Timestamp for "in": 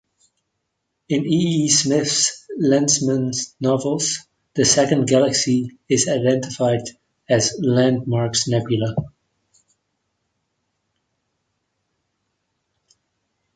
1.09-1.27